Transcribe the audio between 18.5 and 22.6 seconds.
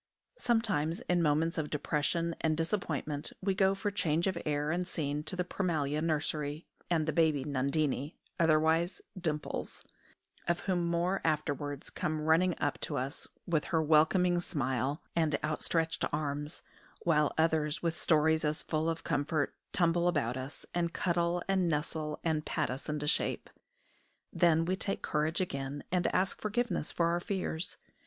full of comfort, tumble about us, and cuddle, and nestle, and